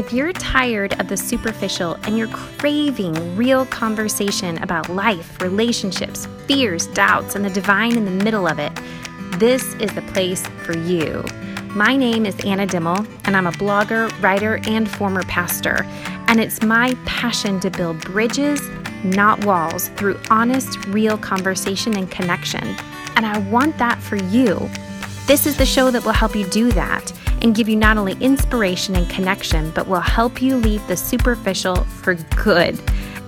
[0.00, 6.86] If you're tired of the superficial and you're craving real conversation about life, relationships, fears,
[6.86, 8.72] doubts, and the divine in the middle of it,
[9.32, 11.22] this is the place for you.
[11.74, 15.84] My name is Anna Dimmel, and I'm a blogger, writer, and former pastor.
[16.28, 18.70] And it's my passion to build bridges,
[19.04, 22.64] not walls, through honest, real conversation and connection.
[23.16, 24.66] And I want that for you.
[25.26, 27.12] This is the show that will help you do that
[27.42, 31.76] and give you not only inspiration and connection, but will help you leave the superficial
[31.84, 32.78] for good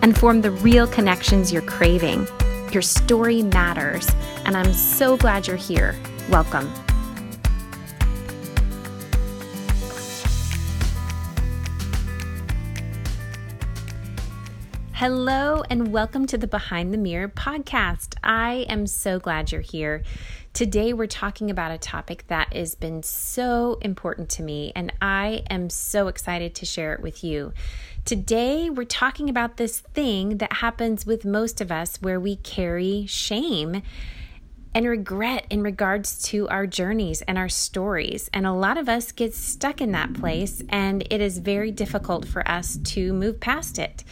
[0.02, 2.26] and form the real connections you're craving.
[2.72, 4.08] Your story matters,
[4.44, 5.94] and I'm so glad you're here.
[6.30, 6.72] Welcome.
[14.94, 18.14] Hello, and welcome to the Behind the Mirror podcast.
[18.22, 20.04] I am so glad you're here.
[20.54, 25.44] Today, we're talking about a topic that has been so important to me, and I
[25.48, 27.54] am so excited to share it with you.
[28.04, 33.06] Today, we're talking about this thing that happens with most of us where we carry
[33.06, 33.80] shame
[34.74, 38.28] and regret in regards to our journeys and our stories.
[38.34, 42.28] And a lot of us get stuck in that place, and it is very difficult
[42.28, 44.04] for us to move past it.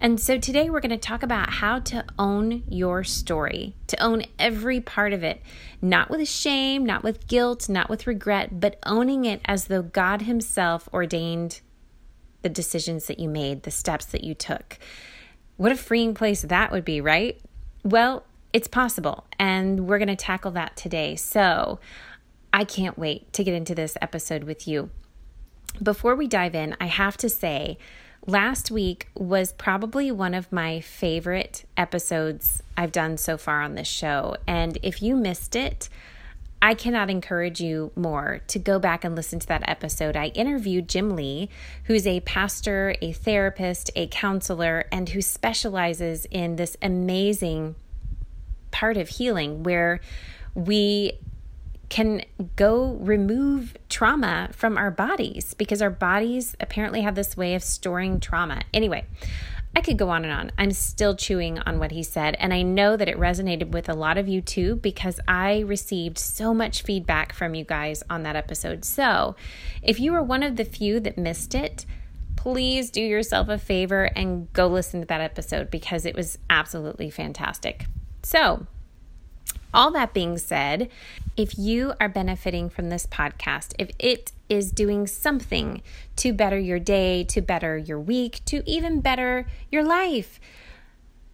[0.00, 4.22] And so today we're going to talk about how to own your story, to own
[4.38, 5.42] every part of it,
[5.82, 10.22] not with shame, not with guilt, not with regret, but owning it as though God
[10.22, 11.60] Himself ordained
[12.42, 14.78] the decisions that you made, the steps that you took.
[15.56, 17.40] What a freeing place that would be, right?
[17.82, 21.16] Well, it's possible, and we're going to tackle that today.
[21.16, 21.80] So
[22.52, 24.90] I can't wait to get into this episode with you.
[25.82, 27.78] Before we dive in, I have to say,
[28.28, 33.88] Last week was probably one of my favorite episodes I've done so far on this
[33.88, 34.36] show.
[34.46, 35.88] And if you missed it,
[36.60, 40.14] I cannot encourage you more to go back and listen to that episode.
[40.14, 41.48] I interviewed Jim Lee,
[41.84, 47.76] who's a pastor, a therapist, a counselor, and who specializes in this amazing
[48.70, 50.00] part of healing where
[50.54, 51.12] we
[51.88, 52.20] can
[52.56, 58.20] go remove trauma from our bodies because our bodies apparently have this way of storing
[58.20, 58.62] trauma.
[58.72, 59.04] Anyway,
[59.74, 60.52] I could go on and on.
[60.56, 63.94] I'm still chewing on what he said, and I know that it resonated with a
[63.94, 68.36] lot of you too because I received so much feedback from you guys on that
[68.36, 68.84] episode.
[68.84, 69.34] So,
[69.82, 71.84] if you were one of the few that missed it,
[72.36, 77.10] please do yourself a favor and go listen to that episode because it was absolutely
[77.10, 77.86] fantastic.
[78.22, 78.64] So,
[79.74, 80.88] all that being said,
[81.38, 85.80] if you are benefiting from this podcast, if it is doing something
[86.16, 90.40] to better your day, to better your week, to even better your life,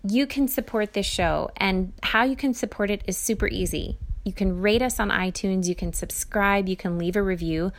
[0.06, 1.50] you can support this show.
[1.56, 3.96] And how you can support it is super easy.
[4.26, 7.72] You can rate us on iTunes, you can subscribe, you can leave a review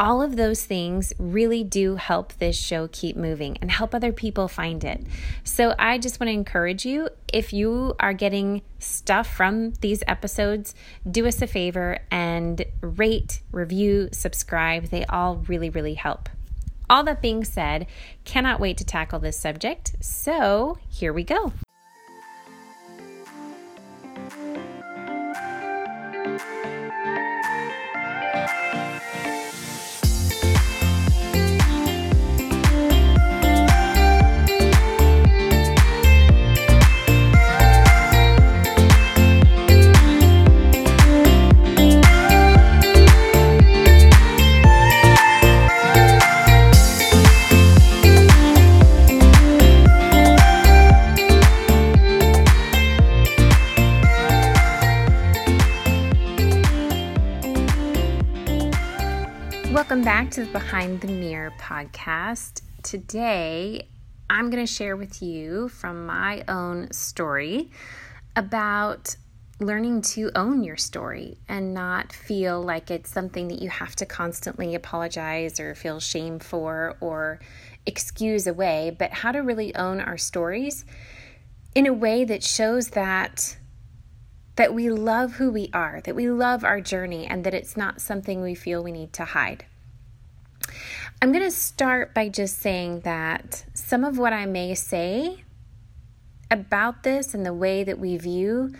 [0.00, 4.48] all of those things really do help this show keep moving and help other people
[4.48, 5.06] find it.
[5.44, 10.74] So I just want to encourage you if you are getting stuff from these episodes,
[11.08, 14.84] do us a favor and rate, review, subscribe.
[14.86, 16.30] They all really, really help.
[16.88, 17.86] All that being said,
[18.24, 19.96] cannot wait to tackle this subject.
[20.00, 21.52] So here we go.
[60.00, 62.62] Welcome back to the Behind the Mirror podcast.
[62.82, 63.86] Today,
[64.30, 67.70] I'm going to share with you from my own story
[68.34, 69.14] about
[69.58, 74.06] learning to own your story and not feel like it's something that you have to
[74.06, 77.38] constantly apologize or feel shame for or
[77.84, 80.86] excuse away, but how to really own our stories
[81.74, 83.54] in a way that shows that
[84.56, 88.00] that we love who we are, that we love our journey and that it's not
[88.00, 89.66] something we feel we need to hide.
[91.22, 95.44] I'm going to start by just saying that some of what I may say
[96.50, 98.72] about this and the way that we view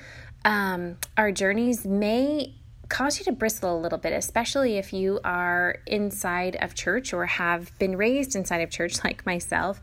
[0.47, 2.55] um, our journeys may
[2.89, 7.27] cause you to bristle a little bit, especially if you are inside of church or
[7.27, 9.83] have been raised inside of church like myself,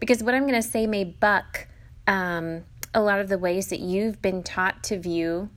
[0.00, 1.68] because what I'm going to say may buck
[2.06, 2.64] um,
[2.94, 5.50] a lot of the ways that you've been taught to view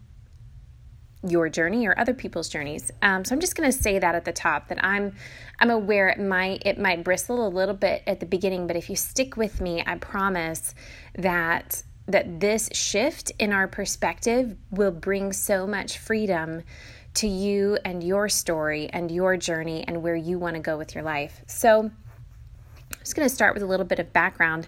[1.27, 2.91] your journey or other people's journeys.
[3.01, 5.15] Um, so I'm just going to say that at the top that I'm
[5.59, 8.89] I'm aware it might it might bristle a little bit at the beginning, but if
[8.89, 10.73] you stick with me, I promise
[11.15, 16.63] that that this shift in our perspective will bring so much freedom
[17.13, 20.95] to you and your story and your journey and where you want to go with
[20.95, 21.41] your life.
[21.45, 24.67] So I'm just going to start with a little bit of background.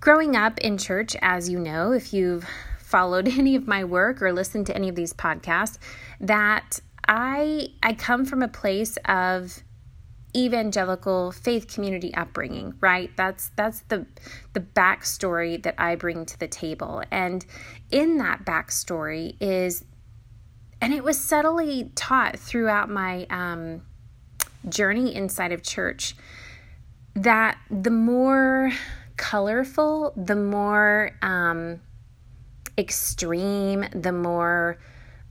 [0.00, 2.46] Growing up in church, as you know, if you've
[2.88, 5.78] followed any of my work or listened to any of these podcasts,
[6.20, 9.62] that I I come from a place of
[10.36, 13.10] evangelical faith community upbringing right?
[13.16, 14.06] That's that's the
[14.52, 17.02] the backstory that i bring to the table.
[17.10, 17.44] And
[17.90, 19.84] in that backstory is
[20.80, 23.82] and it was subtly taught throughout my um,
[24.68, 26.14] journey inside of church
[27.14, 28.70] that the more
[29.16, 31.80] colorful the more um,
[32.78, 34.78] extreme the more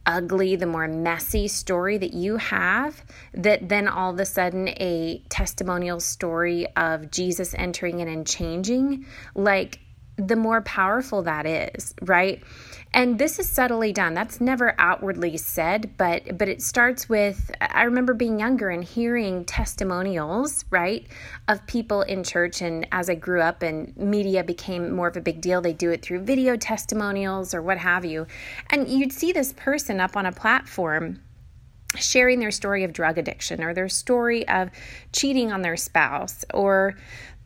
[0.05, 3.03] ugly, the more messy story that you have,
[3.33, 9.05] that then all of a sudden a testimonial story of Jesus entering in and changing,
[9.35, 9.79] like
[10.15, 12.41] the more powerful that is, right?
[12.97, 14.15] And this is subtly done.
[14.15, 19.45] That's never outwardly said, but but it starts with I remember being younger and hearing
[19.45, 21.05] testimonials, right,
[21.47, 25.21] of people in church and as I grew up and media became more of a
[25.21, 28.25] big deal, they do it through video testimonials or what have you.
[28.71, 31.21] And you'd see this person up on a platform
[31.97, 34.71] sharing their story of drug addiction or their story of
[35.13, 36.95] cheating on their spouse or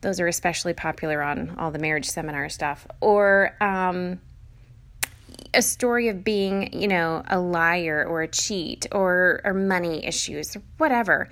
[0.00, 4.18] those are especially popular on all the marriage seminar stuff or um,
[5.54, 10.56] a story of being, you know, a liar or a cheat or or money issues,
[10.78, 11.28] whatever.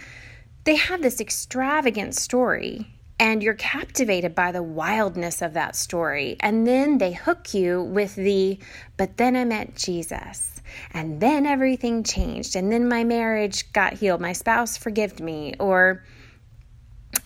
[0.64, 2.87] They have this extravagant story
[3.19, 6.37] and you're captivated by the wildness of that story.
[6.40, 8.58] And then they hook you with the
[8.96, 10.62] but then I met Jesus.
[10.93, 12.56] And then everything changed.
[12.56, 14.20] And then my marriage got healed.
[14.20, 16.05] My spouse forgave me or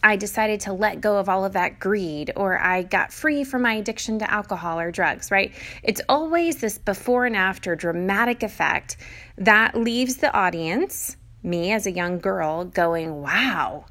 [0.02, 3.62] I decided to let go of all of that greed, or I got free from
[3.62, 5.52] my addiction to alcohol or drugs, right?
[5.82, 8.96] It's always this before and after dramatic effect
[9.38, 13.86] that leaves the audience, me as a young girl, going, wow,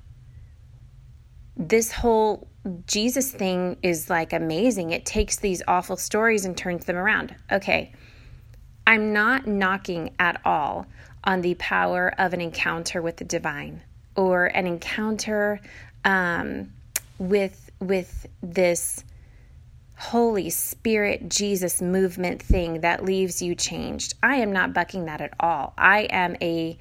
[1.57, 2.47] this whole
[2.87, 4.91] Jesus thing is like amazing.
[4.91, 7.35] It takes these awful stories and turns them around.
[7.51, 7.91] Okay,
[8.87, 10.87] I'm not knocking at all
[11.23, 13.81] on the power of an encounter with the divine
[14.15, 15.59] or an encounter
[16.05, 16.71] um,
[17.19, 19.03] with with this
[19.95, 24.13] Holy Spirit Jesus movement thing that leaves you changed.
[24.23, 25.73] I am not bucking that at all.
[25.77, 26.77] I am a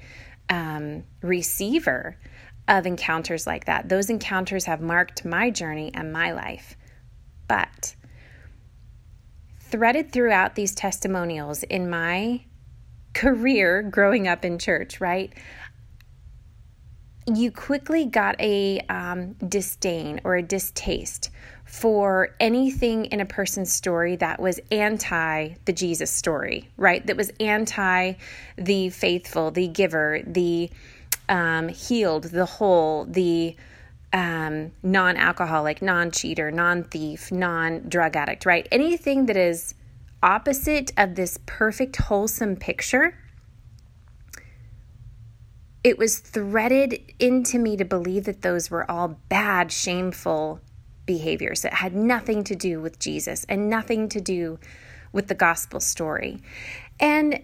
[0.49, 2.17] um, receiver
[2.67, 3.89] of encounters like that.
[3.89, 6.75] Those encounters have marked my journey and my life.
[7.47, 7.95] But
[9.59, 12.41] threaded throughout these testimonials in my
[13.13, 15.33] career growing up in church, right?
[17.25, 21.29] You quickly got a um, disdain or a distaste
[21.65, 27.05] for anything in a person's story that was anti the Jesus story, right?
[27.07, 28.13] That was anti
[28.57, 30.69] the faithful, the giver, the
[31.29, 33.55] um, healed, the whole, the
[34.11, 38.67] um, non alcoholic, non cheater, non thief, non drug addict, right?
[38.71, 39.73] Anything that is
[40.21, 43.17] opposite of this perfect, wholesome picture
[45.83, 50.61] it was threaded into me to believe that those were all bad, shameful
[51.05, 54.59] behaviors that had nothing to do with Jesus and nothing to do
[55.11, 56.41] with the gospel story.
[56.99, 57.41] And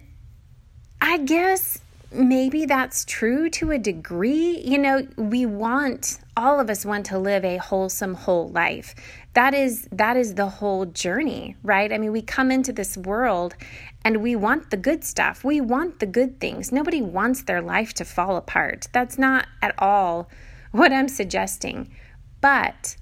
[1.01, 1.79] I guess
[2.11, 4.59] maybe that's true to a degree.
[4.59, 8.95] You know, we want all of us want to live a wholesome whole life.
[9.33, 11.93] That is that is the whole journey, right?
[11.93, 13.55] I mean, we come into this world
[14.03, 15.43] and we want the good stuff.
[15.43, 16.71] We want the good things.
[16.71, 18.87] Nobody wants their life to fall apart.
[18.91, 20.29] That's not at all
[20.71, 21.93] what I'm suggesting.
[22.41, 22.95] But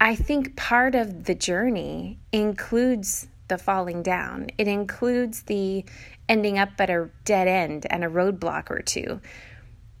[0.00, 4.48] I think part of the journey includes the falling down.
[4.58, 5.84] It includes the
[6.28, 9.20] ending up at a dead end and a roadblock or two.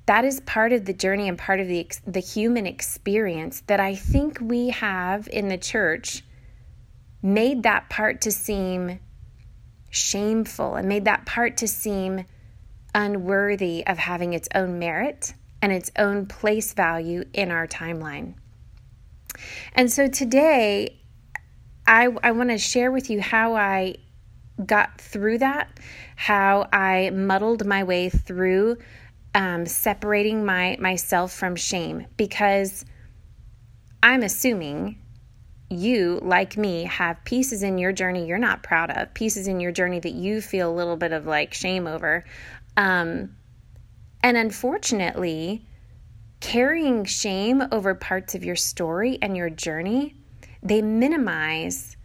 [0.08, 3.94] That is part of the journey and part of the the human experience that I
[3.94, 6.24] think we have in the church
[7.20, 9.00] made that part to seem
[9.90, 12.24] shameful and made that part to seem
[12.94, 18.32] unworthy of having its own merit and its own place value in our timeline.
[19.74, 21.02] And so today,
[21.86, 23.96] I, I want to share with you how I
[24.64, 25.68] got through that,
[26.16, 28.78] how I muddled my way through
[29.38, 32.84] um, separating my myself from shame, because
[34.02, 34.98] I'm assuming
[35.70, 39.70] you, like me, have pieces in your journey you're not proud of, pieces in your
[39.70, 42.24] journey that you feel a little bit of like shame over.
[42.76, 43.36] Um,
[44.24, 45.64] and unfortunately,
[46.40, 50.16] carrying shame over parts of your story and your journey,
[50.64, 51.96] they minimize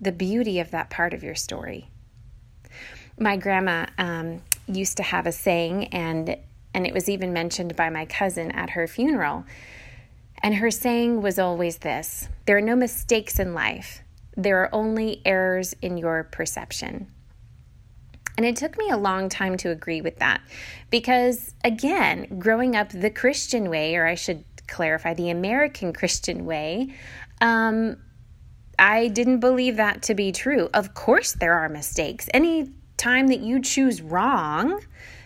[0.00, 1.88] the beauty of that part of your story.
[3.16, 6.36] My grandma um, used to have a saying, and
[6.74, 9.44] and it was even mentioned by my cousin at her funeral.
[10.42, 14.02] And her saying was always this There are no mistakes in life,
[14.36, 17.08] there are only errors in your perception.
[18.36, 20.40] And it took me a long time to agree with that
[20.88, 26.94] because, again, growing up the Christian way, or I should clarify, the American Christian way,
[27.42, 27.98] um,
[28.78, 30.70] I didn't believe that to be true.
[30.72, 32.30] Of course, there are mistakes.
[32.32, 34.80] Any time that you choose wrong,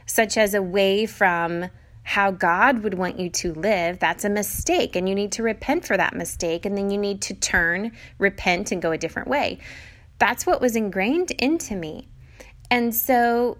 [0.06, 1.70] such as away from
[2.02, 4.94] how God would want you to live, that's a mistake.
[4.94, 6.66] And you need to repent for that mistake.
[6.66, 9.58] And then you need to turn, repent, and go a different way.
[10.18, 12.08] That's what was ingrained into me.
[12.70, 13.58] And so,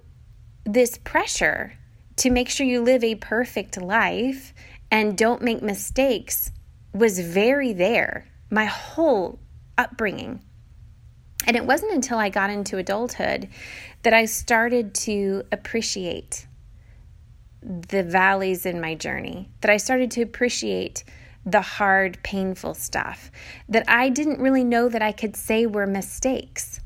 [0.65, 1.75] this pressure
[2.17, 4.55] to make sure you live a perfect life
[4.91, 6.51] and don't make mistakes
[6.93, 9.41] was very there my whole
[9.77, 10.41] upbringing.
[11.47, 13.49] And it wasn't until I got into adulthood
[14.03, 16.47] that I started to appreciate
[17.63, 21.05] the valleys in my journey, that I started to appreciate
[21.47, 23.31] the hard, painful stuff
[23.69, 26.81] that I didn't really know that I could say were mistakes.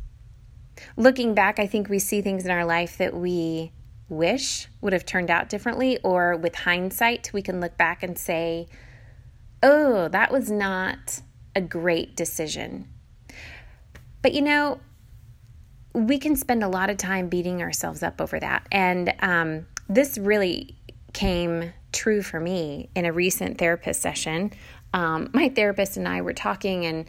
[0.97, 3.73] Looking back, I think we see things in our life that we
[4.09, 8.67] wish would have turned out differently, or with hindsight, we can look back and say,
[9.63, 11.21] oh, that was not
[11.55, 12.89] a great decision.
[14.23, 14.81] But you know,
[15.95, 18.67] we can spend a lot of time beating ourselves up over that.
[18.71, 20.77] And um, this really
[21.13, 24.53] came true for me in a recent therapist session.
[24.93, 27.07] Um, my therapist and I were talking, and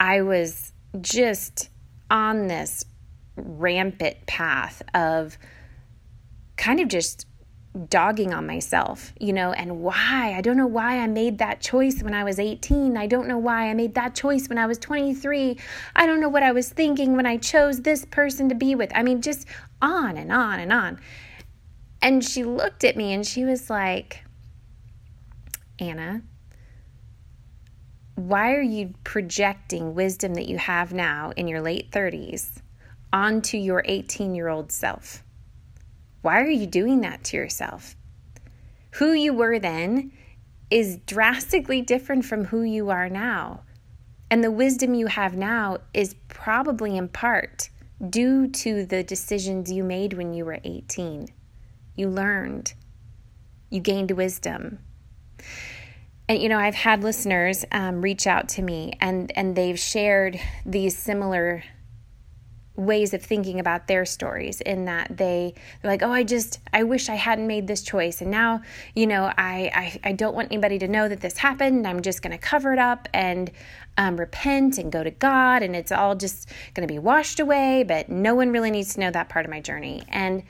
[0.00, 1.70] I was just
[2.10, 2.84] on this
[3.36, 5.38] rampant path of
[6.56, 7.26] kind of just
[7.88, 10.34] dogging on myself, you know, and why.
[10.36, 12.96] I don't know why I made that choice when I was 18.
[12.96, 15.58] I don't know why I made that choice when I was 23.
[15.96, 18.92] I don't know what I was thinking when I chose this person to be with.
[18.94, 19.46] I mean, just
[19.80, 21.00] on and on and on.
[22.02, 24.22] And she looked at me and she was like,
[25.78, 26.22] Anna,
[28.16, 32.60] why are you projecting wisdom that you have now in your late 30s
[33.12, 35.24] onto your 18 year old self?
[36.22, 37.96] Why are you doing that to yourself?
[38.92, 40.12] Who you were then
[40.70, 43.62] is drastically different from who you are now.
[44.30, 47.68] And the wisdom you have now is probably in part
[48.08, 51.28] due to the decisions you made when you were 18.
[51.96, 52.72] You learned,
[53.68, 54.78] you gained wisdom.
[56.28, 60.40] And you know, I've had listeners um, reach out to me and, and they've shared
[60.64, 61.62] these similar
[62.74, 66.82] ways of thinking about their stories in that they they're like oh i just i
[66.82, 68.22] wish i hadn't made this choice.
[68.22, 68.62] And now
[68.94, 72.22] you know i i, I don't want anybody to know that this happened i'm just
[72.22, 73.50] going to cover it up and
[73.98, 77.84] um, repent and go to god and it's all just going to be washed away
[77.86, 80.02] but no one really needs to know that part of my journey.
[80.08, 80.42] And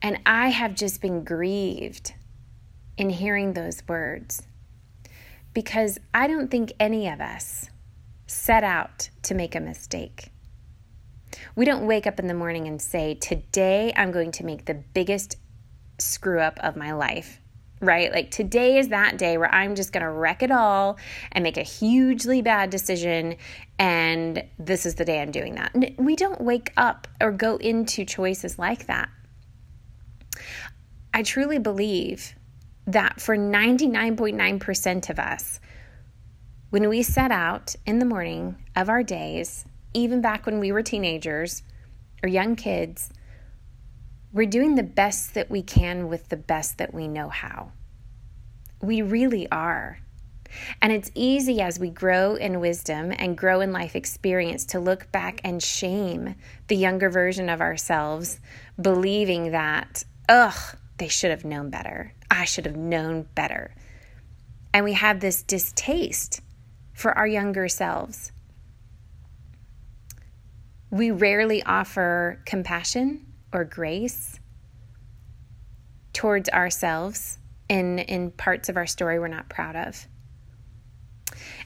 [0.00, 2.14] and i have just been grieved
[2.96, 4.42] in hearing those words
[5.52, 7.70] because i don't think any of us
[8.28, 10.30] set out to make a mistake.
[11.56, 14.74] We don't wake up in the morning and say, Today I'm going to make the
[14.74, 15.36] biggest
[15.98, 17.40] screw up of my life,
[17.80, 18.12] right?
[18.12, 20.98] Like today is that day where I'm just going to wreck it all
[21.32, 23.36] and make a hugely bad decision.
[23.78, 25.74] And this is the day I'm doing that.
[25.98, 29.08] We don't wake up or go into choices like that.
[31.12, 32.34] I truly believe
[32.86, 35.60] that for 99.9% of us,
[36.70, 40.82] when we set out in the morning of our days, even back when we were
[40.82, 41.62] teenagers
[42.22, 43.10] or young kids,
[44.32, 47.72] we're doing the best that we can with the best that we know how.
[48.82, 50.00] We really are.
[50.82, 55.10] And it's easy as we grow in wisdom and grow in life experience to look
[55.10, 56.34] back and shame
[56.66, 58.40] the younger version of ourselves,
[58.80, 62.12] believing that, ugh, they should have known better.
[62.30, 63.74] I should have known better.
[64.74, 66.42] And we have this distaste
[66.98, 68.32] for our younger selves.
[70.90, 74.40] We rarely offer compassion or grace
[76.12, 77.38] towards ourselves
[77.68, 80.08] in, in parts of our story we're not proud of.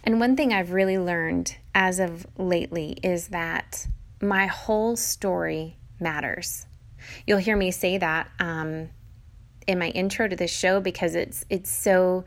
[0.05, 3.87] And one thing I've really learned as of lately is that
[4.21, 6.67] my whole story matters.
[7.27, 8.91] You'll hear me say that um,
[9.67, 12.27] in my intro to this show because it's it's so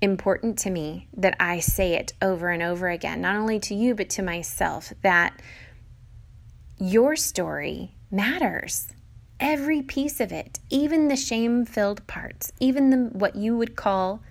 [0.00, 3.94] important to me that I say it over and over again, not only to you,
[3.94, 5.40] but to myself, that
[6.78, 8.88] your story matters.
[9.40, 14.22] every piece of it, even the shame filled parts, even the, what you would call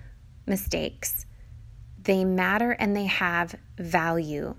[0.45, 1.25] mistakes,
[2.01, 4.55] they matter and they have value.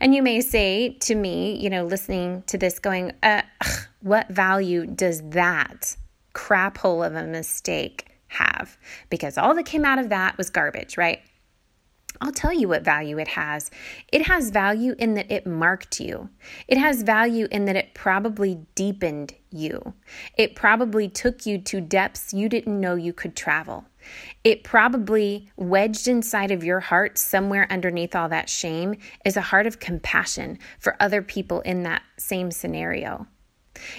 [0.00, 3.42] And you may say to me, you know, listening to this, going, uh,
[4.00, 5.96] what value does that
[6.32, 8.76] crap hole of a mistake have?
[9.10, 11.20] Because all that came out of that was garbage, right?
[12.20, 13.70] I'll tell you what value it has.
[14.12, 16.30] It has value in that it marked you.
[16.66, 19.94] It has value in that it probably deepened you.
[20.36, 23.84] It probably took you to depths you didn't know you could travel.
[24.42, 29.66] It probably wedged inside of your heart, somewhere underneath all that shame, is a heart
[29.66, 33.26] of compassion for other people in that same scenario.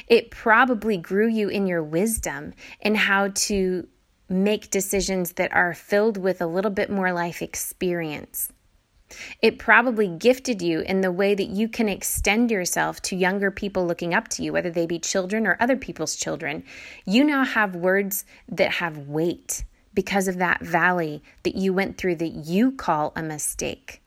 [0.08, 3.88] It probably grew you in your wisdom in how to
[4.30, 8.52] make decisions that are filled with a little bit more life experience.
[9.42, 13.86] It probably gifted you in the way that you can extend yourself to younger people
[13.86, 16.64] looking up to you, whether they be children or other people's children.
[17.06, 22.16] You now have words that have weight because of that valley that you went through
[22.18, 24.02] that you call a mistake.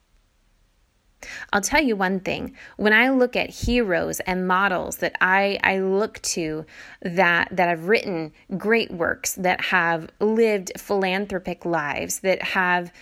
[1.52, 2.54] I'll tell you one thing.
[2.76, 6.64] When I look at heroes and models that I, I look to
[7.02, 12.92] that that have written great works, that have lived philanthropic lives, that have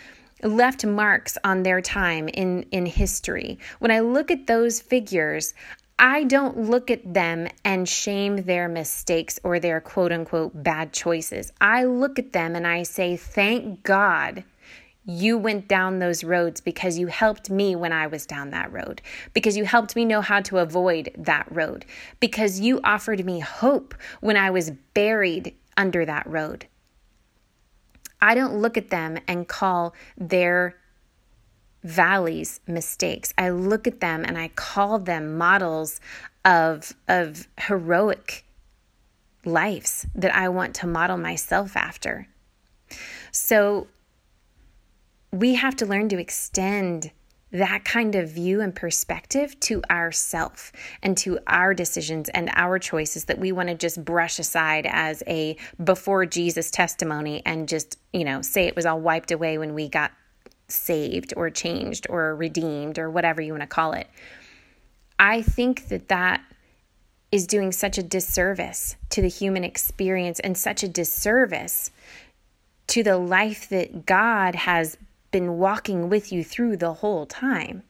[0.42, 3.58] left marks on their time in, in history.
[3.78, 5.54] When I look at those figures,
[5.98, 11.52] I don't look at them and shame their mistakes or their quote unquote bad choices.
[11.60, 14.44] I look at them and I say, thank God
[15.04, 19.00] you went down those roads because you helped me when I was down that road,
[19.32, 21.84] because you helped me know how to avoid that road,
[22.20, 26.66] because you offered me hope when I was buried under that road.
[28.20, 30.76] I don't look at them and call their
[31.82, 33.32] valleys mistakes.
[33.38, 36.00] I look at them and I call them models
[36.44, 38.44] of, of heroic
[39.46, 42.28] lives that I want to model myself after.
[43.32, 43.86] So
[45.32, 47.12] we have to learn to extend
[47.52, 53.24] that kind of view and perspective to ourself and to our decisions and our choices
[53.24, 58.24] that we want to just brush aside as a before Jesus testimony and just, you
[58.24, 60.12] know, say it was all wiped away when we got
[60.68, 64.06] saved or changed or redeemed or whatever you want to call it.
[65.18, 66.42] I think that that
[67.32, 71.90] is doing such a disservice to the human experience and such a disservice
[72.88, 74.96] to the life that God has
[75.30, 77.82] been walking with you through the whole time.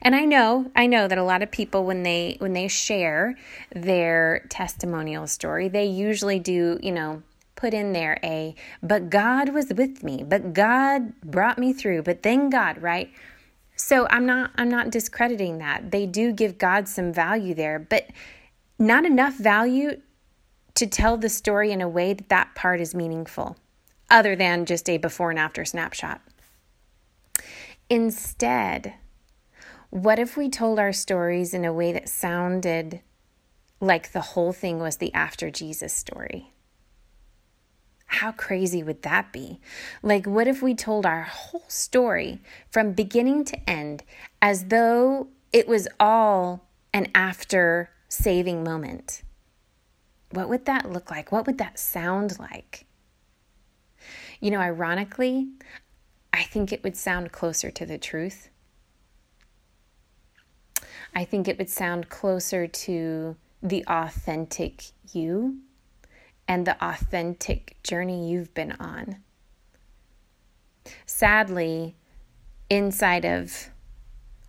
[0.00, 3.36] And I know, I know that a lot of people when they when they share
[3.74, 7.22] their testimonial story, they usually do, you know,
[7.56, 12.22] put in there a but God was with me, but God brought me through, but
[12.22, 13.10] then God, right?
[13.74, 15.90] So I'm not I'm not discrediting that.
[15.90, 18.06] They do give God some value there, but
[18.78, 20.00] not enough value
[20.74, 23.56] to tell the story in a way that that part is meaningful
[24.10, 26.20] other than just a before and after snapshot.
[27.90, 28.94] Instead,
[29.90, 33.00] what if we told our stories in a way that sounded
[33.80, 36.52] like the whole thing was the after Jesus story?
[38.06, 39.60] How crazy would that be?
[40.02, 42.40] Like, what if we told our whole story
[42.70, 44.02] from beginning to end
[44.40, 49.22] as though it was all an after saving moment?
[50.30, 51.32] What would that look like?
[51.32, 52.86] What would that sound like?
[54.40, 55.48] You know, ironically,
[56.32, 58.50] I think it would sound closer to the truth.
[61.14, 65.58] I think it would sound closer to the authentic you
[66.46, 69.16] and the authentic journey you've been on.
[71.04, 71.96] Sadly,
[72.70, 73.70] inside of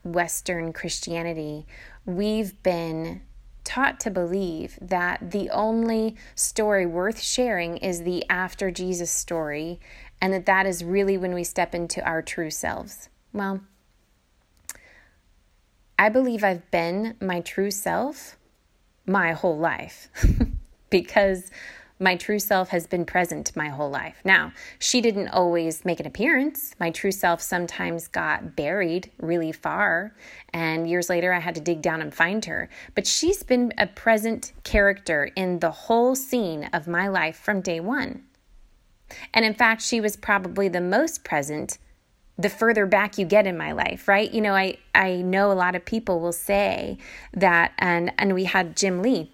[0.04, 1.66] Western Christianity,
[2.06, 3.22] we've been
[3.70, 9.80] taught to believe that the only story worth sharing is the after Jesus story,
[10.20, 13.10] and that that is really when we step into our true selves.
[13.32, 13.62] Well,
[16.00, 18.38] I believe I've been my true self
[19.06, 20.10] my whole life
[20.90, 21.52] because
[22.00, 24.22] my true self has been present my whole life.
[24.24, 26.74] Now, she didn't always make an appearance.
[26.80, 30.16] My true self sometimes got buried really far,
[30.54, 32.70] and years later I had to dig down and find her.
[32.96, 37.80] But she's been a present character in the whole scene of my life from day
[37.80, 38.24] one.
[39.34, 41.80] And in fact, she was probably the most present
[42.38, 44.32] the further back you get in my life, right?
[44.32, 46.98] You know, I, I know a lot of people will say
[47.34, 49.30] that, and, and we had Jim Lee,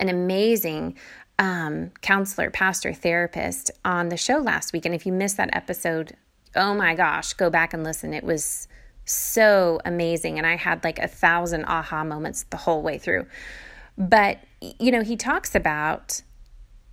[0.00, 0.96] an amazing
[1.38, 4.84] um, counselor, pastor, therapist on the show last week.
[4.84, 6.16] And if you missed that episode,
[6.54, 8.12] oh my gosh, go back and listen.
[8.12, 8.68] It was
[9.04, 10.38] so amazing.
[10.38, 13.26] And I had like a thousand aha moments the whole way through.
[13.98, 16.22] But, you know, he talks about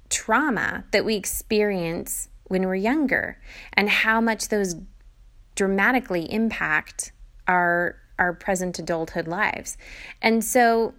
[0.09, 3.39] trauma that we experience when we're younger
[3.73, 4.75] and how much those
[5.55, 7.11] dramatically impact
[7.47, 9.77] our our present adulthood lives.
[10.21, 10.93] And so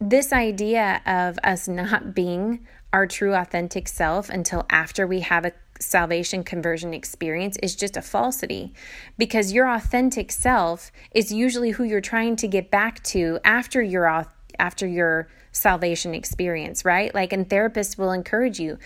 [0.00, 5.52] this idea of us not being our true authentic self until after we have a
[5.78, 8.72] salvation conversion experience is just a falsity
[9.16, 14.26] because your authentic self is usually who you're trying to get back to after your
[14.58, 17.14] after your salvation experience, right?
[17.14, 18.78] Like and therapists will encourage you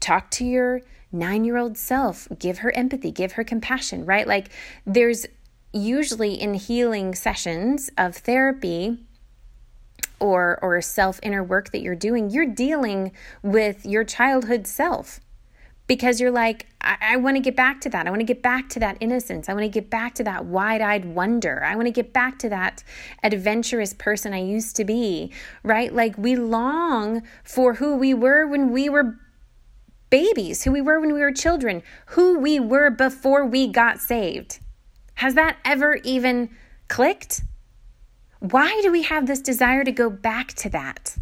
[0.00, 0.80] talk to your
[1.14, 4.26] 9-year-old self, give her empathy, give her compassion, right?
[4.26, 4.48] Like
[4.86, 5.26] there's
[5.72, 9.06] usually in healing sessions of therapy
[10.20, 15.20] or or self inner work that you're doing, you're dealing with your childhood self
[15.90, 18.06] because you're like, I, I want to get back to that.
[18.06, 19.48] I want to get back to that innocence.
[19.48, 21.64] I want to get back to that wide eyed wonder.
[21.64, 22.84] I want to get back to that
[23.24, 25.32] adventurous person I used to be,
[25.64, 25.92] right?
[25.92, 29.16] Like we long for who we were when we were
[30.10, 34.60] babies, who we were when we were children, who we were before we got saved.
[35.14, 36.50] Has that ever even
[36.86, 37.42] clicked?
[38.40, 41.16] Why do we have this desire to go back to that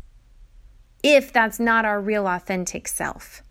[1.02, 3.42] if that's not our real authentic self?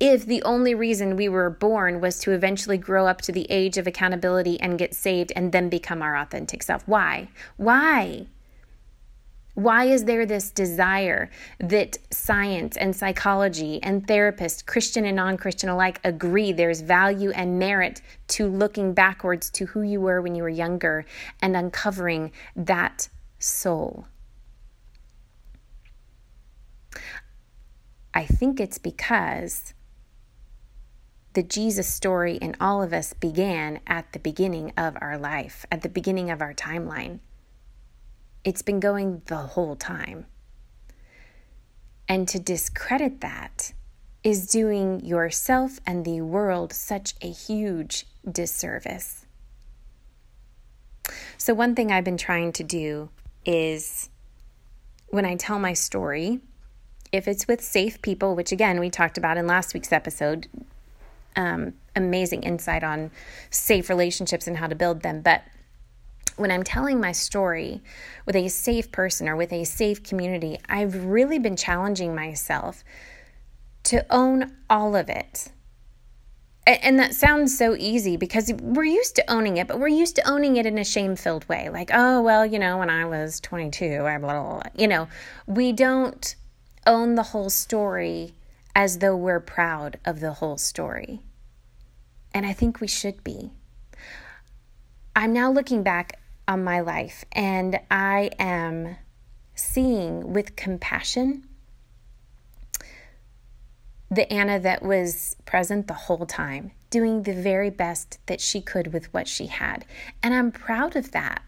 [0.00, 3.78] if the only reason we were born was to eventually grow up to the age
[3.78, 6.86] of accountability and get saved and then become our authentic self.
[6.86, 7.28] Why?
[7.56, 8.26] Why?
[9.58, 15.68] Why is there this desire that science and psychology and therapists, Christian and non Christian
[15.68, 20.44] alike, agree there's value and merit to looking backwards to who you were when you
[20.44, 21.04] were younger
[21.42, 23.08] and uncovering that
[23.40, 24.06] soul?
[28.14, 29.74] I think it's because
[31.32, 35.82] the Jesus story in all of us began at the beginning of our life, at
[35.82, 37.18] the beginning of our timeline.
[38.44, 40.26] It's been going the whole time.
[42.08, 43.72] And to discredit that
[44.24, 49.26] is doing yourself and the world such a huge disservice.
[51.36, 53.10] So, one thing I've been trying to do
[53.44, 54.10] is
[55.08, 56.40] when I tell my story,
[57.12, 60.48] if it's with safe people, which again we talked about in last week's episode,
[61.36, 63.10] um, amazing insight on
[63.50, 65.22] safe relationships and how to build them.
[65.22, 65.42] But
[66.38, 67.82] when I'm telling my story
[68.26, 72.84] with a safe person or with a safe community, I've really been challenging myself
[73.84, 75.50] to own all of it.
[76.66, 80.28] And that sounds so easy because we're used to owning it, but we're used to
[80.28, 81.70] owning it in a shame filled way.
[81.70, 84.62] Like, oh, well, you know, when I was 22, I blah, blah, blah.
[84.76, 85.08] You know,
[85.46, 86.36] we don't
[86.86, 88.34] own the whole story
[88.76, 91.20] as though we're proud of the whole story.
[92.34, 93.50] And I think we should be.
[95.16, 98.96] I'm now looking back on my life and I am
[99.54, 101.44] seeing with compassion
[104.10, 108.92] the Anna that was present the whole time, doing the very best that she could
[108.92, 109.84] with what she had.
[110.22, 111.42] And I'm proud of that.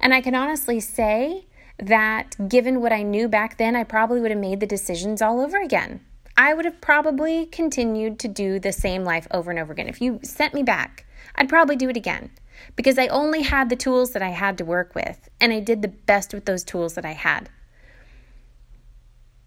[0.00, 1.46] And I can honestly say
[1.78, 5.40] that given what I knew back then, I probably would have made the decisions all
[5.40, 6.00] over again.
[6.36, 9.88] I would have probably continued to do the same life over and over again.
[9.88, 12.30] If you sent me back, I'd probably do it again
[12.76, 15.82] because I only had the tools that I had to work with and I did
[15.82, 17.50] the best with those tools that I had.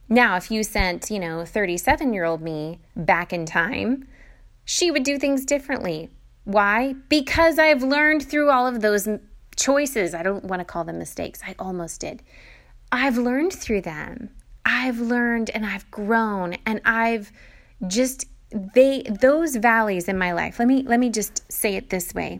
[0.08, 4.08] Now, if you sent, you know, 37 year old me back in time,
[4.64, 6.10] she would do things differently.
[6.44, 6.94] Why?
[7.10, 9.08] Because I've learned through all of those
[9.56, 10.14] choices.
[10.14, 11.42] I don't want to call them mistakes.
[11.46, 12.22] I almost did.
[12.92, 14.30] I've learned through them.
[14.66, 17.32] I've learned and I've grown and I've
[17.88, 20.60] just they those valleys in my life.
[20.60, 22.40] Let me let me just say it this way.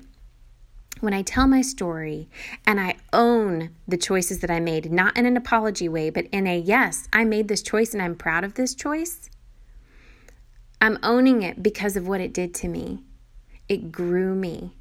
[1.06, 2.28] When I tell my story
[2.66, 6.48] and I own the choices that I made, not in an apology way, but in
[6.48, 9.30] a yes, I made this choice and I'm proud of this choice.
[10.82, 13.04] I'm owning it because of what it did to me.
[13.70, 14.72] It grew me.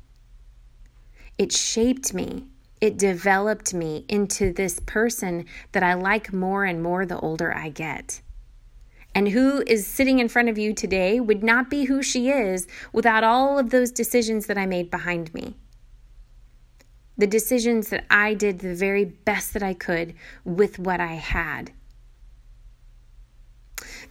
[1.36, 2.46] It shaped me.
[2.80, 7.68] It developed me into this person that I like more and more the older I
[7.68, 8.22] get.
[9.14, 12.66] And who is sitting in front of you today would not be who she is
[12.94, 15.56] without all of those decisions that I made behind me.
[17.16, 21.72] The decisions that I did the very best that I could with what I had.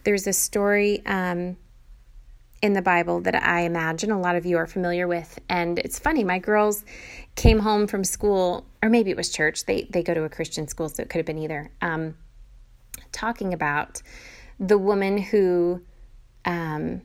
[0.04, 1.56] There's a story um,
[2.62, 5.38] in the Bible that I imagine a lot of you are familiar with.
[5.50, 6.82] And it's funny, my girls
[7.34, 9.66] came home from school, or maybe it was church.
[9.66, 11.70] They they go to a Christian school, so it could have been either.
[11.82, 12.16] Um,
[13.12, 14.00] talking about
[14.58, 15.82] the woman who
[16.46, 17.02] um,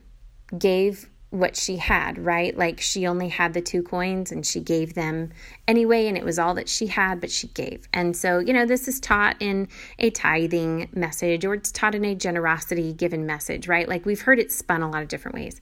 [0.58, 2.56] gave what she had, right?
[2.56, 5.30] Like she only had the two coins and she gave them
[5.68, 7.88] anyway, and it was all that she had, but she gave.
[7.92, 12.04] And so, you know, this is taught in a tithing message or it's taught in
[12.04, 13.88] a generosity given message, right?
[13.88, 15.60] Like we've heard it spun a lot of different ways.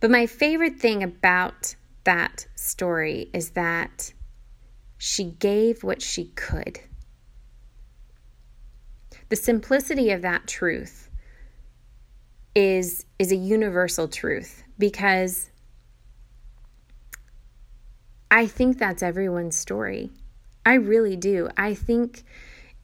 [0.00, 4.14] But my favorite thing about that story is that
[4.96, 6.80] she gave what she could.
[9.28, 11.10] The simplicity of that truth
[12.54, 15.50] is is a universal truth because
[18.30, 20.10] I think that's everyone's story.
[20.64, 21.48] I really do.
[21.56, 22.24] I think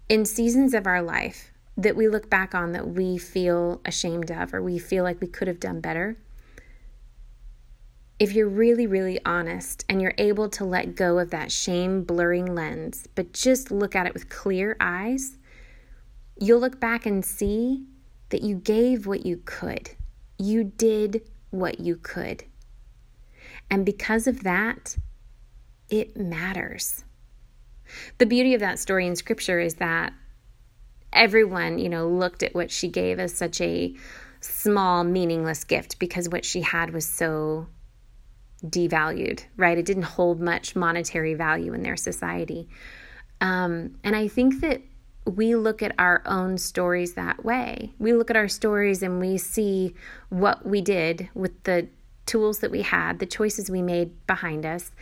[0.08, 4.54] in seasons of our life that we look back on that we feel ashamed of
[4.54, 6.16] or we feel like we could have done better.
[8.18, 12.54] If you're really, really honest and you're able to let go of that shame blurring
[12.54, 15.36] lens, but just look at it with clear eyes,
[16.38, 17.84] you'll look back and see
[18.30, 19.90] that you gave what you could.
[20.38, 21.22] You did
[21.58, 22.44] what you could.
[23.70, 24.96] And because of that,
[25.88, 27.04] it matters.
[28.18, 30.12] The beauty of that story in scripture is that
[31.12, 33.94] everyone, you know, looked at what she gave as such a
[34.40, 37.66] small, meaningless gift because what she had was so
[38.64, 39.78] devalued, right?
[39.78, 42.68] It didn't hold much monetary value in their society.
[43.40, 44.82] Um, and I think that
[45.26, 47.92] we look at our own stories that way.
[47.98, 49.94] We look at our stories and we see
[50.28, 51.88] what we did with the
[52.26, 54.92] tools that we had, the choices we made behind us,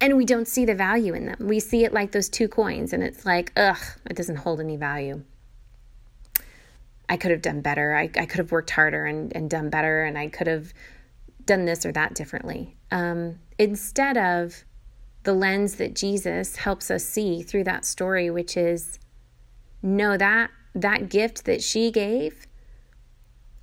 [0.00, 1.36] and we don't see the value in them.
[1.40, 4.76] We see it like those two coins, and it's like, ugh, it doesn't hold any
[4.76, 5.22] value.
[7.08, 7.94] I could have done better.
[7.94, 10.74] I, I could have worked harder and, and done better, and I could have
[11.44, 12.76] done this or that differently.
[12.90, 14.64] Um, instead of
[15.26, 18.98] the lens that Jesus helps us see through that story, which is
[19.82, 22.46] no, that that gift that she gave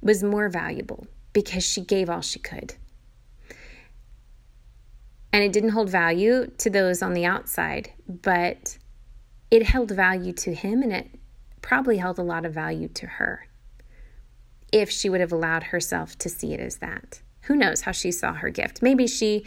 [0.02, 2.76] was more valuable because she gave all she could.
[5.32, 8.78] And it didn't hold value to those on the outside, but
[9.50, 11.08] it held value to him and it
[11.62, 13.48] probably held a lot of value to her
[14.72, 17.22] if she would have allowed herself to see it as that.
[17.44, 18.82] Who knows how she saw her gift?
[18.82, 19.46] Maybe she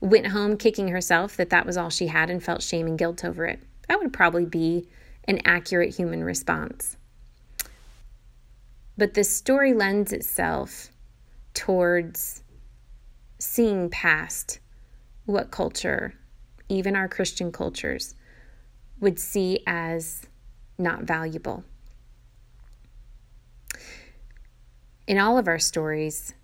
[0.00, 3.24] went home kicking herself that that was all she had and felt shame and guilt
[3.24, 3.60] over it.
[3.88, 4.88] That would probably be
[5.26, 6.96] an accurate human response.
[8.98, 10.90] But this story lends itself
[11.54, 12.42] towards
[13.38, 14.60] seeing past
[15.26, 16.14] what culture,
[16.68, 18.14] even our Christian cultures,
[19.00, 20.26] would see as
[20.78, 21.64] not valuable.
[25.06, 26.34] In all of our stories,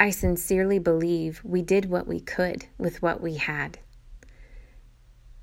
[0.00, 3.78] I sincerely believe we did what we could with what we had.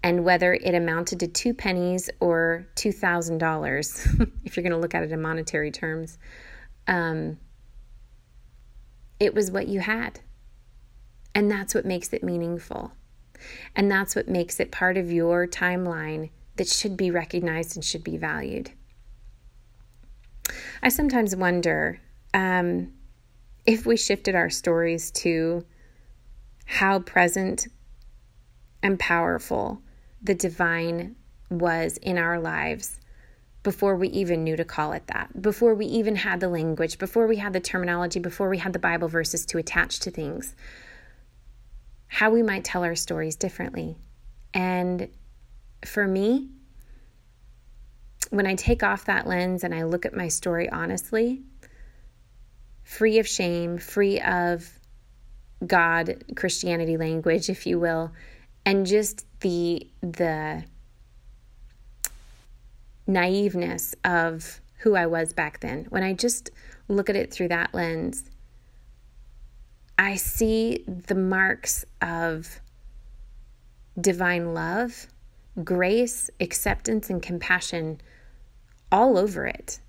[0.01, 5.03] And whether it amounted to two pennies or $2,000, if you're going to look at
[5.03, 6.17] it in monetary terms,
[6.87, 7.37] um,
[9.19, 10.19] it was what you had.
[11.33, 12.93] And that's what makes it meaningful.
[13.75, 18.03] And that's what makes it part of your timeline that should be recognized and should
[18.03, 18.71] be valued.
[20.81, 21.99] I sometimes wonder
[22.33, 22.93] um,
[23.65, 25.65] if we shifted our stories to
[26.65, 27.67] how present
[28.84, 29.82] and powerful
[30.21, 31.15] the divine
[31.49, 32.99] was in our lives
[33.63, 37.25] before we even knew to call it that, before we even had the language, before
[37.25, 40.56] we had the terminology, before we had the Bible verses to attach to things,
[42.08, 43.97] how we might tell our stories differently.
[44.54, 45.10] And
[45.84, 46.49] for me,
[48.30, 51.41] when I take off that lens and I look at my story honestly,
[52.85, 54.79] free of shame, free of
[55.65, 58.13] God Christianity language, if you will,
[58.65, 60.63] and just the the
[63.07, 65.87] naiveness of who I was back then.
[65.89, 66.51] When I just
[66.87, 68.23] look at it through that lens,
[69.97, 72.61] I see the marks of
[73.99, 75.07] divine love,
[75.63, 77.99] grace, acceptance, and compassion
[78.91, 79.79] all over it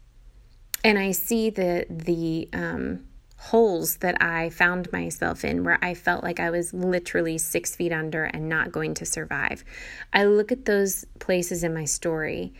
[0.86, 3.00] and I see the the um,
[3.38, 7.92] holes that I found myself in where I felt like I was literally six feet
[7.92, 9.64] under and not going to survive.
[10.12, 12.54] I look at those places in my story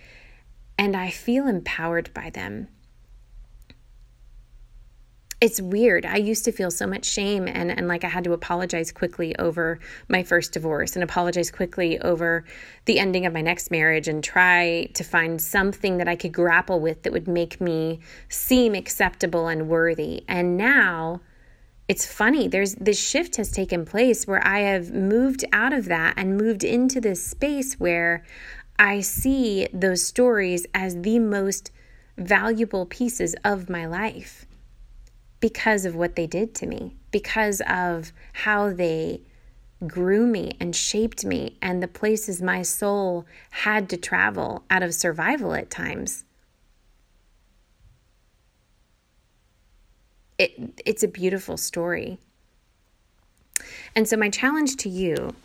[0.76, 2.66] and I feel empowered by them
[5.38, 6.06] it's weird.
[6.06, 9.36] I used to feel so much shame and, and like I had to apologize quickly
[9.36, 12.44] over my first divorce and apologize quickly over
[12.86, 16.80] the ending of my next marriage and try to find something that I could grapple
[16.80, 20.24] with that would make me seem acceptable and worthy.
[20.26, 21.20] And now
[21.86, 26.14] it's funny, there's this shift has taken place where I have moved out of that
[26.16, 28.24] and moved into this space where
[28.78, 31.70] I see those stories as the most
[32.16, 34.45] valuable pieces of my life
[35.46, 39.20] because of what they did to me, because of how they
[39.86, 44.92] grew me and shaped me, and the places my soul had to travel out of
[44.92, 46.24] survival at times.
[50.36, 52.18] It, it's a beautiful story.
[53.94, 55.36] And so, my challenge to you,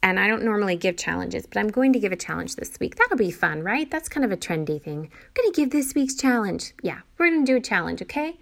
[0.00, 2.94] and I don't normally give challenges, but I'm going to give a challenge this week.
[2.94, 3.90] That'll be fun, right?
[3.90, 5.10] That's kind of a trendy thing.
[5.12, 6.72] I'm going to give this week's challenge.
[6.84, 8.38] Yeah, we're going to do a challenge, okay?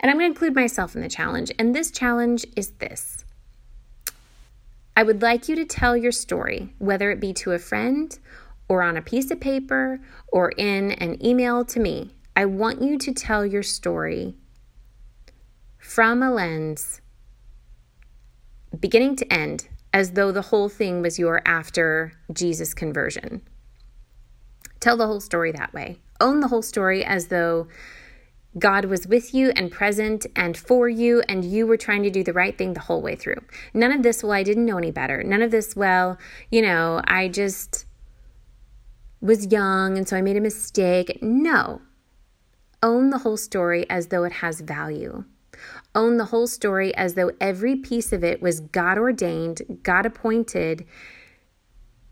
[0.00, 1.52] And I'm going to include myself in the challenge.
[1.58, 3.24] And this challenge is this
[4.96, 8.18] I would like you to tell your story, whether it be to a friend
[8.68, 12.14] or on a piece of paper or in an email to me.
[12.36, 14.34] I want you to tell your story
[15.78, 17.00] from a lens
[18.78, 23.42] beginning to end, as though the whole thing was your after Jesus conversion.
[24.78, 25.98] Tell the whole story that way.
[26.20, 27.66] Own the whole story as though
[28.58, 32.24] God was with you and present and for you, and you were trying to do
[32.24, 33.42] the right thing the whole way through.
[33.72, 35.22] None of this, well, I didn't know any better.
[35.22, 36.18] None of this, well,
[36.50, 37.86] you know, I just
[39.20, 41.18] was young and so I made a mistake.
[41.22, 41.82] No.
[42.82, 45.24] Own the whole story as though it has value
[45.94, 50.86] own the whole story as though every piece of it was God ordained, God appointed.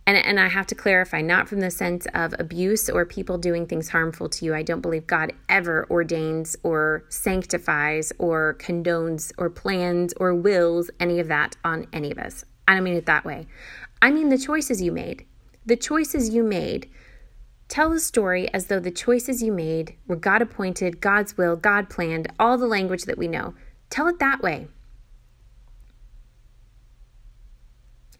[0.08, 3.66] And, and I have to clarify, not from the sense of abuse or people doing
[3.66, 4.54] things harmful to you.
[4.54, 11.20] I don't believe God ever ordains or sanctifies or condones or plans or wills any
[11.20, 12.46] of that on any of us.
[12.66, 13.48] I don't mean it that way.
[14.00, 15.26] I mean the choices you made.
[15.66, 16.88] The choices you made
[17.68, 21.90] Tell the story as though the choices you made were God appointed, God's will, God
[21.90, 23.52] planned, all the language that we know.
[23.90, 24.68] Tell it that way.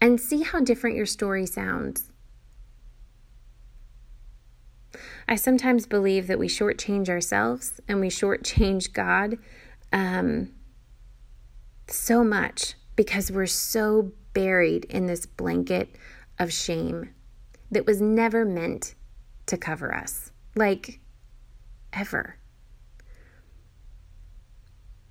[0.01, 2.11] And see how different your story sounds.
[5.27, 9.37] I sometimes believe that we shortchange ourselves and we shortchange God
[9.93, 10.51] um,
[11.87, 15.95] so much because we're so buried in this blanket
[16.39, 17.09] of shame
[17.71, 18.95] that was never meant
[19.45, 20.31] to cover us.
[20.55, 20.99] Like,
[21.93, 22.37] ever.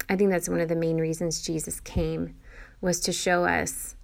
[0.09, 2.35] I think that's one of the main reasons Jesus came
[2.81, 3.95] was to show us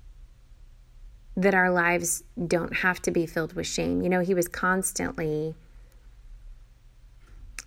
[1.37, 4.03] that our lives don't have to be filled with shame.
[4.03, 5.55] You know, he was constantly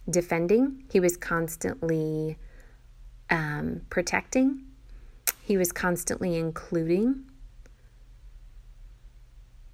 [0.09, 2.37] defending, he was constantly
[3.29, 4.63] um, protecting,
[5.41, 7.25] he was constantly including.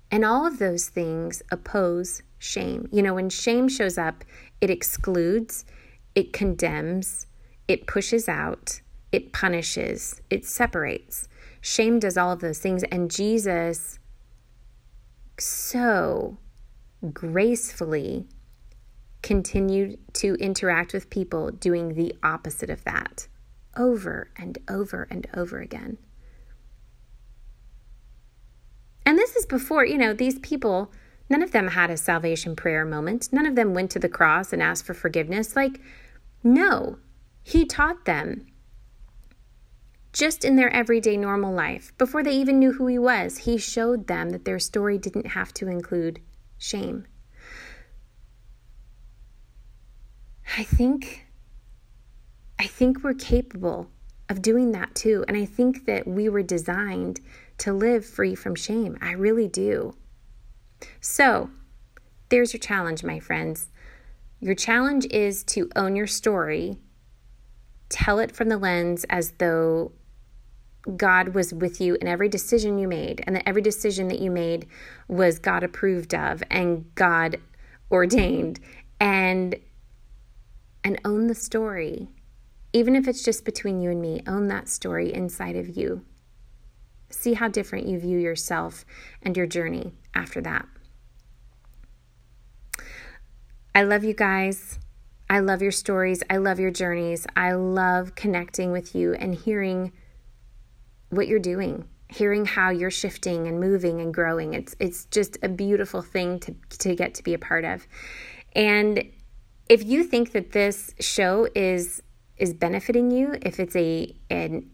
[0.10, 2.88] And all of those things oppose shame.
[2.91, 4.23] You know, when shame shows up,
[4.62, 5.65] it excludes,
[6.13, 7.25] it condemns,
[7.67, 11.27] it pushes out, it punishes, it separates.
[11.65, 12.84] Shame does all of those things.
[12.84, 13.97] And Jesus
[15.39, 16.38] so
[17.13, 18.28] gracefully
[19.21, 23.28] continued to interact with people doing the opposite of that
[23.78, 25.97] over and over and over again.
[29.06, 30.91] And this is before, you know, these people
[31.30, 33.32] None of them had a salvation prayer moment.
[33.32, 35.56] None of them went to the cross and asked for forgiveness.
[35.56, 35.80] Like,
[36.43, 36.99] no,
[37.41, 38.45] he taught them
[40.13, 41.91] just in their everyday normal life.
[41.97, 45.54] Before they even knew who he was, he showed them that their story didn't have
[45.56, 46.21] to include
[46.58, 47.06] shame.
[50.58, 51.26] I think
[52.60, 53.89] I think we're capable
[54.30, 55.26] of doing that too.
[55.28, 57.19] And I think that we were designed
[57.58, 58.97] to live free from shame.
[59.02, 59.95] I really do.
[61.02, 61.49] So,
[62.30, 63.67] there's your challenge, my friends.
[64.39, 66.78] Your challenge is to own your story,
[67.89, 69.91] tell it from the lens as though
[70.97, 74.29] God was with you in every decision you made, and that every decision that you
[74.29, 74.67] made
[75.07, 77.37] was God approved of and God
[77.91, 78.59] ordained,
[78.99, 79.55] and
[80.83, 82.09] and own the story.
[82.73, 86.03] Even if it's just between you and me, own that story inside of you.
[87.09, 88.83] See how different you view yourself
[89.21, 90.67] and your journey after that.
[93.75, 94.79] I love you guys.
[95.29, 96.21] I love your stories.
[96.29, 97.25] I love your journeys.
[97.36, 99.91] I love connecting with you and hearing
[101.16, 104.53] what you're doing, hearing how you're shifting and moving and growing.
[104.53, 107.88] It's it's just a beautiful thing to to get to be a part of.
[108.55, 109.03] And
[109.70, 112.01] if you think that this show is
[112.38, 114.70] is benefiting you, if it's a an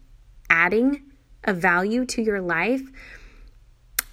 [0.49, 1.03] adding
[1.43, 2.81] a value to your life,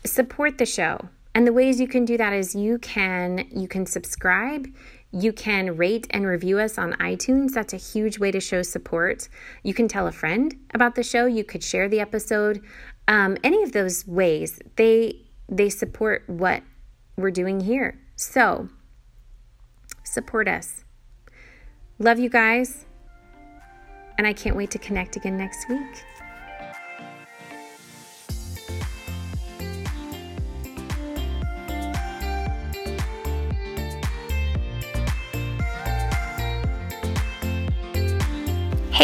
[0.04, 1.08] support the show.
[1.34, 4.66] And the ways you can do that is you can you can subscribe,
[5.18, 7.52] you can rate and review us on iTunes.
[7.52, 9.28] That's a huge way to show support.
[9.62, 11.26] You can tell a friend about the show.
[11.26, 12.62] You could share the episode.
[13.08, 16.62] Um, any of those ways, they they support what
[17.16, 17.98] we're doing here.
[18.16, 18.68] So
[20.04, 20.84] support us.
[21.98, 22.84] Love you guys.
[24.18, 26.04] and I can't wait to connect again next week.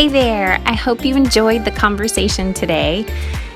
[0.02, 0.58] Hey there!
[0.66, 3.06] I hope you enjoyed the conversation today.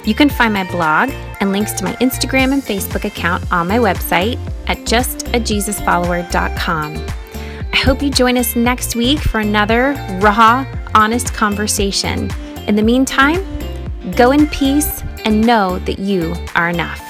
[0.05, 3.78] You can find my blog and links to my Instagram and Facebook account on my
[3.78, 4.38] website
[4.68, 7.07] at justajesusfollower.com.
[7.72, 12.30] I hope you join us next week for another raw, honest conversation.
[12.68, 13.44] In the meantime,
[14.12, 17.06] go in peace and know that you are enough.